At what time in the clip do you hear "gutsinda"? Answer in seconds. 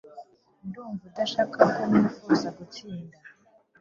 2.57-3.17